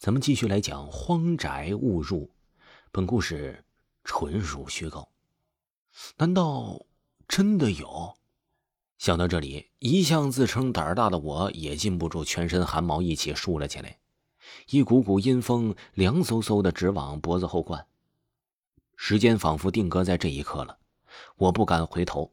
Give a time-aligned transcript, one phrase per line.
[0.00, 2.24] 咱们继续来讲《荒宅误入》，
[2.90, 3.62] 本故事
[4.02, 5.06] 纯属虚构。
[6.16, 6.86] 难道
[7.28, 8.16] 真的有？
[8.96, 13.98] 想到这里，一向自称胆大的我也禁不住全身汗毛一起竖了起来，
[14.70, 17.86] 一股股阴风凉飕飕的直往脖子后灌。
[18.96, 20.78] 时间仿佛定格在这一刻了，
[21.36, 22.32] 我不敢回头，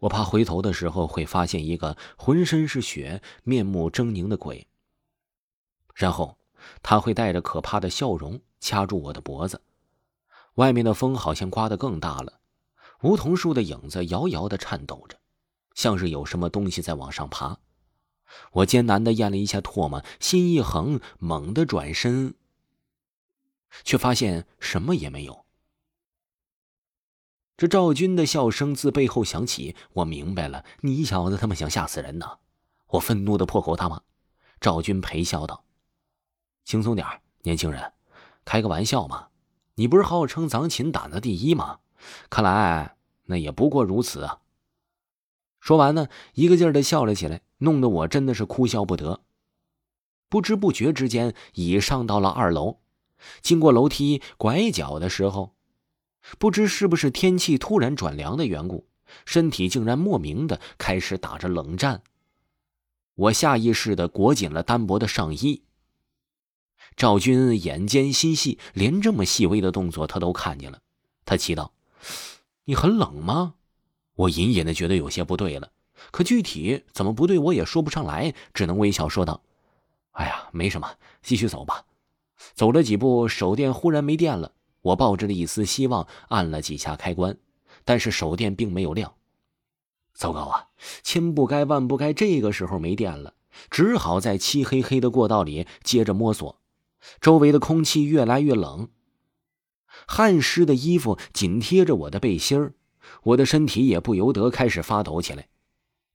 [0.00, 4.66] 我怕回头的时候会发现一个浑身是血、面目狰狞的鬼，
[5.94, 6.36] 然后。
[6.82, 9.62] 他会带着可怕的笑容掐住我的脖子。
[10.54, 12.40] 外面的风好像刮得更大了，
[13.02, 15.18] 梧桐树的影子摇摇的颤抖着，
[15.74, 17.58] 像是有什么东西在往上爬。
[18.52, 22.34] 我艰难的咽了一下唾沫，心一横，猛地转身，
[23.84, 25.44] 却发现什么也没有。
[27.56, 32.38] 这赵军的笑声自背后响起，我明白了，你小子他妈想吓死人呢！
[32.86, 34.00] 我愤怒的破口大骂。
[34.60, 35.64] 赵军陪笑道。
[36.70, 37.04] 轻松点
[37.42, 37.92] 年轻人，
[38.44, 39.26] 开个玩笑嘛！
[39.74, 41.80] 你不是号称咱秦胆子第一吗？
[42.28, 44.38] 看来那也不过如此啊。
[45.58, 49.22] 说完呢，一个劲儿的笑了起来，弄得我真的是哭笑不得。
[50.28, 52.78] 不知不觉之间，已上到了二楼。
[53.42, 55.56] 经过楼梯拐角的时候，
[56.38, 58.86] 不知是不是天气突然转凉的缘故，
[59.24, 62.04] 身体竟然莫名的开始打着冷战。
[63.16, 65.64] 我下意识的裹紧了单薄的上衣。
[66.96, 70.80] 赵军眼尖心细，连这么细微的动作他都看见了。
[71.24, 71.72] 他奇道
[72.64, 73.54] ：“你很冷吗？”
[74.16, 75.70] 我隐隐的觉得有些不对了，
[76.10, 79.42] 可具体怎么不对我也说不上来，只能微笑说道
[80.12, 80.90] ：“哎呀，没什么，
[81.22, 81.84] 继续走吧。”
[82.54, 84.52] 走了几步，手电忽然没电了。
[84.82, 87.36] 我抱着一丝希望，按了几下开关，
[87.84, 89.14] 但是手电并没有亮。
[90.14, 90.68] 糟糕啊！
[91.02, 93.34] 千不该万不该，这个时候没电了，
[93.70, 96.59] 只好在漆黑黑的过道里接着摸索。
[97.20, 98.88] 周围的空气越来越冷，
[100.06, 102.74] 汗湿的衣服紧贴着我的背心儿，
[103.22, 105.48] 我的身体也不由得开始发抖起来。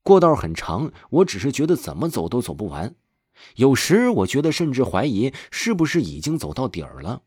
[0.04, 2.96] 过道很长，我只是觉得怎么走都走不完，
[3.56, 7.24] 有时我觉得甚至怀疑是不是已经走到底儿了。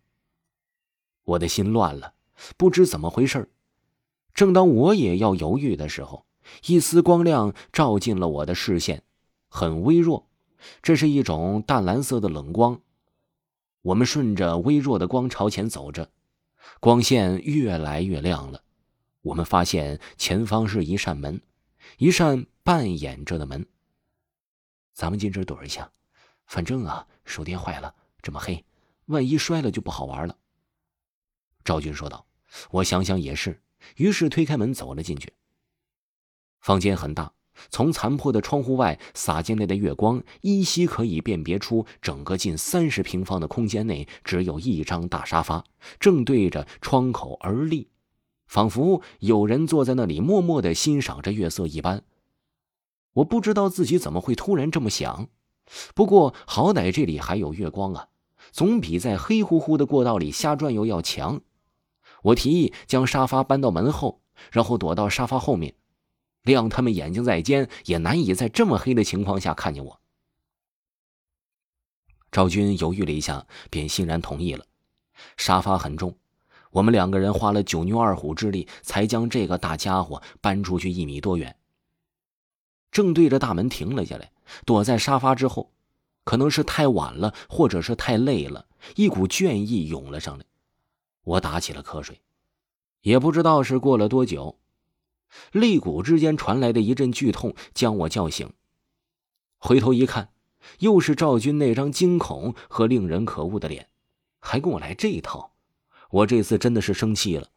[1.25, 2.15] 我的心乱了，
[2.56, 3.50] 不知怎么回事
[4.33, 6.25] 正当我也要犹豫的时候，
[6.66, 9.03] 一丝光亮照进了我的视线，
[9.49, 10.28] 很微弱，
[10.81, 12.81] 这是一种淡蓝色的冷光。
[13.88, 16.10] 我们顺着微弱的光朝前走着，
[16.78, 18.62] 光线越来越亮了。
[19.22, 21.41] 我们发现前方是一扇门，
[21.97, 23.66] 一扇半掩着的门。
[24.93, 25.91] 咱们进这躲一下，
[26.44, 28.62] 反正啊，手电坏了，这么黑，
[29.06, 30.37] 万一摔了就不好玩了。
[31.65, 32.27] 赵军说道
[32.71, 33.62] ：“我想想也是。”
[33.97, 35.32] 于是推开门走了进去。
[36.60, 37.32] 房间很大。
[37.71, 45.65] 从残破的窗户外洒进来的月光，依稀可以辨别出整个近三十平方的空间内只有一张大沙发，
[45.99, 47.89] 正对着窗口而立，
[48.47, 52.03] 仿佛有人坐在那里默默的欣赏着月色一般。
[53.15, 55.29] 我不知道自己怎么会突然这么想，
[55.95, 58.09] 不过好歹这里还有月光啊，
[58.53, 61.41] 总比在黑乎乎的过道里瞎转悠要强。
[62.23, 64.21] 我提议将沙发搬到门后，
[64.53, 65.75] 然后躲到沙发后面。
[66.44, 70.00] 谅他们眼睛再尖，也难以在这么黑的情况下看见我。
[72.31, 74.65] 赵军犹豫了一下，便欣然同意了。
[75.37, 76.16] 沙发很重，
[76.71, 81.56] 我们两个人花了九牛二虎之力，才将这个大家伙搬出去一米多远。
[82.91, 84.31] 正对着大门停了下来，
[84.65, 85.72] 躲在沙发之后，
[86.25, 90.44] 可能是太晚了，或者是太累了，一股倦意涌了上来。
[91.25, 92.21] 我打起了瞌睡，
[93.03, 94.59] 也不知道是过了多久。
[95.53, 98.53] 肋骨之间传来的一阵剧痛将我叫醒，
[99.59, 100.31] 回头一看，
[100.81, 103.89] 又是赵军那张惊恐和令人可恶的脸，
[104.41, 105.53] 还跟我来这一套。
[106.11, 107.49] 我这次真的是生气了，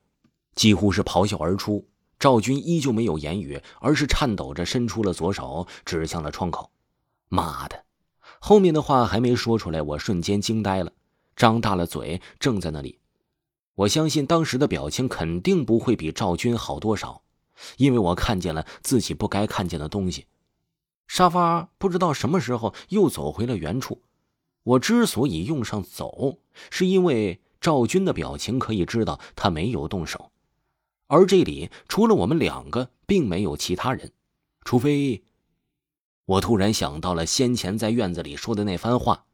[0.56, 1.88] 几乎是咆哮而出。
[2.20, 6.72] 赵军依旧没有言语，而是颤抖着伸出了左手，指向了窗口。
[7.30, 7.86] 妈的！
[8.40, 10.92] 后面的话还没说出来，我瞬间惊呆了，
[11.36, 13.00] 张大了嘴，正在那里。
[13.74, 17.24] 我相信当时的表情肯定不会比赵军好多少。
[17.78, 20.26] 因为我看见了自己不该看见的东西，
[21.08, 24.02] 沙发不知道什么时候又走回了原处。
[24.64, 26.38] 我之所以用上“走”，
[26.70, 30.32] 是因为赵军的表情可以知道他没有动手，
[31.08, 34.12] 而这里除了我们两个，并没有其他人，
[34.64, 35.24] 除非……
[36.26, 39.26] 我突然想到了先前在院子里说的那番话，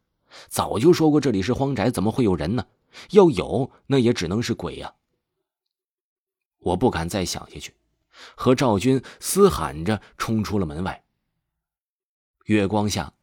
[0.48, 2.66] 早就说过这里是荒宅，怎么会有人呢？
[3.12, 4.96] 要有，那也只能是鬼呀！
[6.60, 7.74] 我不敢再想下去。
[8.36, 11.04] 和赵军嘶喊着冲出了门外。
[12.46, 13.14] 月光下，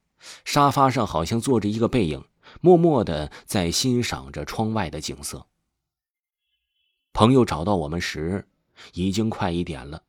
[0.44, 2.22] 沙发上好像坐着一个背影，
[2.60, 5.46] 默默的在欣赏着窗外的景色。
[7.12, 8.46] 朋友找到我们时，
[8.92, 10.02] 已经快一点了。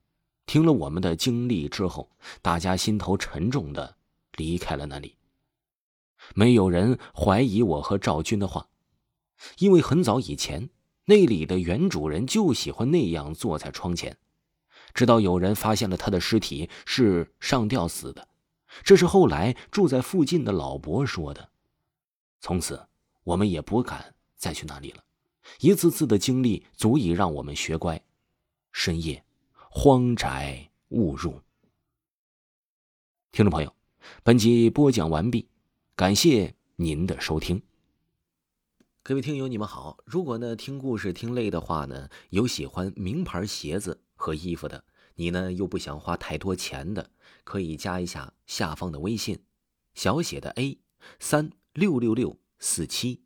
[0.46, 2.10] 听了我们的经历之后，
[2.42, 3.96] 大家心头沉重的
[4.34, 5.16] 离开了那里。
[6.34, 8.68] 没有人怀疑我和赵军的话，
[9.60, 10.70] 因为很早以前
[11.06, 14.18] 那里的原主人就喜欢那样坐在窗前。
[14.96, 18.28] 直到有人发现了他的尸体是上吊死的，
[18.82, 21.50] 这是后来住在附近的老伯说的。
[22.40, 22.88] 从此，
[23.24, 25.04] 我们也不敢再去那里了。
[25.60, 28.02] 一次次的经历足以让我们学乖。
[28.72, 29.24] 深夜，
[29.70, 31.42] 荒宅误入。
[33.32, 33.76] 听众朋友，
[34.24, 35.48] 本集播讲完毕，
[35.96, 37.62] 感谢您的收听。
[39.04, 39.98] 各位听友，你们好。
[40.06, 44.84] 如果呢听故事听累的话呢，有喜欢名牌鞋子和衣服的，
[45.14, 47.12] 你呢又不想花太多钱的，
[47.44, 49.40] 可以加一下下方的微信，
[49.94, 50.80] 小写的 A
[51.20, 53.22] 三六六六四七，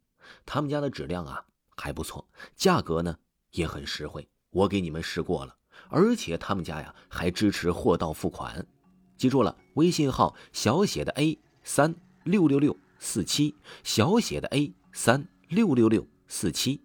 [0.45, 1.45] 他们家的质量啊
[1.77, 3.17] 还不错，价格呢
[3.51, 5.55] 也很实惠，我给你们试过了，
[5.87, 8.67] 而且他们家呀还支持货到付款。
[9.15, 11.95] 记住了，微信号小写的 A 三
[12.25, 13.55] 六六六四七，
[13.85, 15.25] 小写的 A 三。
[15.49, 16.83] 六六六四七。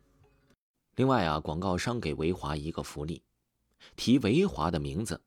[0.94, 3.20] 另外啊，广告商给维华一个福利，
[3.96, 5.22] 提维华的名字，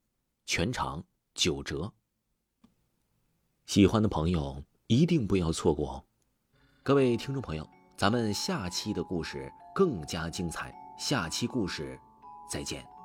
[0.45, 1.93] 全场九折。
[3.65, 6.03] 喜欢的朋友一定不要错过哦！
[6.83, 11.99] 各位听众朋友，咱们下期的故事更加精彩，下期故事
[12.49, 12.96] 再见。